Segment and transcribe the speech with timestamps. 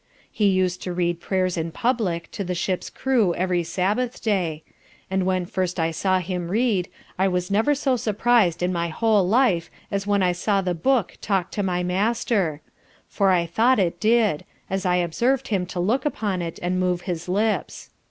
[0.31, 4.63] He used to read prayers in public to the ship's crew every Sabbath day;
[5.11, 6.87] and when first I saw him read,
[7.19, 11.19] I was never so surprised in my whole life as when I saw the book
[11.21, 12.61] talk to my master;
[13.07, 17.01] for I thought it did, as I observed him to look upon it, and move
[17.01, 17.91] his lips.